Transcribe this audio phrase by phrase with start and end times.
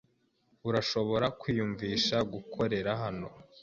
[0.67, 3.27] Urashobora kwiyumvisha gukorera hano?